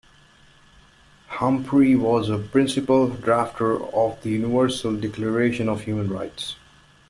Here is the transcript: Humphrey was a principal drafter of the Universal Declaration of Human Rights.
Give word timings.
Humphrey 1.27 1.95
was 1.95 2.27
a 2.27 2.39
principal 2.39 3.07
drafter 3.07 3.93
of 3.93 4.19
the 4.23 4.31
Universal 4.31 4.95
Declaration 4.95 5.69
of 5.69 5.81
Human 5.81 6.09
Rights. 6.09 6.55